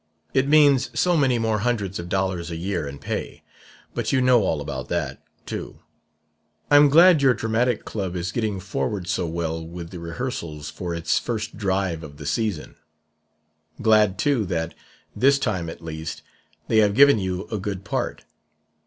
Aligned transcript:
It 0.33 0.47
means 0.47 0.89
so 0.99 1.15
many 1.15 1.37
more 1.37 1.59
hundreds 1.59 1.99
of 1.99 2.09
dollars 2.09 2.49
a 2.49 2.55
year 2.55 2.87
in 2.87 2.97
pay.' 2.97 3.43
But 3.93 4.11
you 4.11 4.19
know 4.19 4.41
all 4.41 4.59
about 4.59 4.87
that, 4.89 5.21
too. 5.45 5.77
"I'm 6.71 6.89
glad 6.89 7.21
your 7.21 7.35
dramatic 7.35 7.85
club 7.85 8.15
is 8.15 8.31
getting 8.31 8.59
forward 8.59 9.05
so 9.07 9.27
well 9.27 9.63
with 9.63 9.91
the 9.91 9.99
rehearsals 9.99 10.71
for 10.71 10.95
its 10.95 11.19
first 11.19 11.55
drive 11.55 12.01
of 12.01 12.17
the 12.17 12.25
season; 12.25 12.77
glad 13.79 14.17
too 14.17 14.43
that, 14.45 14.73
this 15.15 15.37
time 15.37 15.69
at 15.69 15.83
least, 15.83 16.23
they 16.67 16.77
have 16.79 16.95
given 16.95 17.19
you 17.19 17.47
a 17.51 17.59
good 17.59 17.83
part. 17.85 18.23